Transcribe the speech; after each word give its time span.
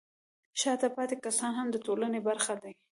شاته 0.61 0.87
پاتې 0.95 1.15
کسان 1.25 1.51
هم 1.55 1.67
د 1.71 1.77
ټولنې 1.85 2.19
برخه 2.27 2.53
دي. 2.61 2.71